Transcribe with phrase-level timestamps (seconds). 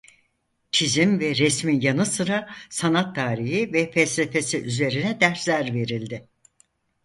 [0.71, 6.27] Çizim ve resmin yanı sıra sanat tarihi ve felsefesi üzerine dersler verildi.